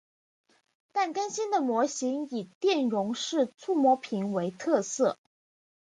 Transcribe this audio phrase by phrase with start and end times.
[0.91, 5.19] 但更新的模型以电容式触摸屏为特色。